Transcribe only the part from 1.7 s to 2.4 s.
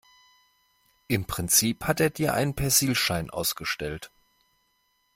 hat er dir